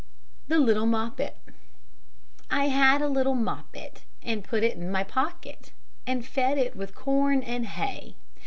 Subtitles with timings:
[0.47, 1.37] THE LITTLE MOPPET
[2.49, 5.73] I had a little moppet, I put it in my pocket,
[6.07, 8.15] And fed it with corn and hay.